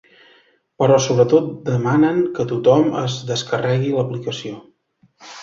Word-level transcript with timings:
Però 0.83 0.95
sobretot 1.07 1.51
demanen 1.67 2.17
que 2.39 2.47
tothom 2.53 2.89
es 3.03 3.19
descarregui 3.29 3.93
l’aplicació. 4.01 4.57